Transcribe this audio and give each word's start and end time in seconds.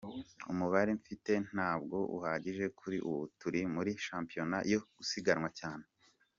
Umubare 0.51 0.91
mfite 0.99 1.31
ntabwo 1.51 1.97
uhagije 2.17 2.65
kuri 2.79 2.97
ubu 3.09 3.23
turi 3.39 3.61
muri 3.73 3.91
shampiyona 4.05 4.57
yo 4.71 4.79
gusiganwa 4.97 5.49
cyane. 5.59 5.85